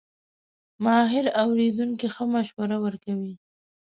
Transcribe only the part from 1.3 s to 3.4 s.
اورېدونکی ښه مشوره ورکوي.